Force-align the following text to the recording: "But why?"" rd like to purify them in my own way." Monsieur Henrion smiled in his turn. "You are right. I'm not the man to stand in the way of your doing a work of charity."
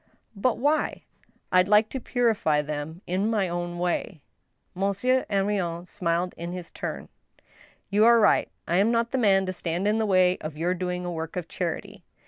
"But 0.35 0.57
why?"" 0.57 1.03
rd 1.55 1.67
like 1.67 1.87
to 1.89 1.99
purify 1.99 2.63
them 2.63 3.01
in 3.05 3.29
my 3.29 3.47
own 3.47 3.77
way." 3.77 4.19
Monsieur 4.73 5.27
Henrion 5.29 5.87
smiled 5.87 6.33
in 6.37 6.53
his 6.53 6.71
turn. 6.71 7.07
"You 7.91 8.03
are 8.05 8.19
right. 8.19 8.49
I'm 8.67 8.89
not 8.89 9.11
the 9.11 9.19
man 9.19 9.45
to 9.45 9.53
stand 9.53 9.87
in 9.87 9.99
the 9.99 10.07
way 10.07 10.39
of 10.41 10.57
your 10.57 10.73
doing 10.73 11.05
a 11.05 11.11
work 11.11 11.35
of 11.35 11.47
charity." 11.47 12.03